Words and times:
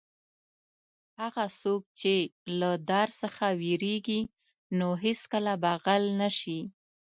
هغه 1.21 1.45
څوک 1.61 1.81
چې 1.99 2.13
له 2.59 2.71
دار 2.89 3.07
څخه 3.21 3.45
وېرېږي 3.61 4.21
نو 4.77 4.87
هېڅکله 5.03 5.53
به 5.61 5.71
غل 5.83 6.03
نه 6.21 6.29
شي. 6.39 6.59